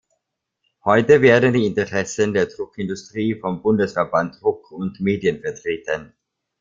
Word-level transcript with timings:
Heute 0.83 1.21
werden 1.21 1.53
die 1.53 1.67
Interessen 1.67 2.33
der 2.33 2.47
Druckindustrie 2.47 3.35
vom 3.39 3.61
Bundesverband 3.61 4.41
Druck 4.41 4.71
und 4.71 4.99
Medien 4.99 5.41
vertreten. 5.41 6.13